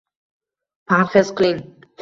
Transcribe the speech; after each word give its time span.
Parxez 0.93 1.33
qiling 1.37 1.63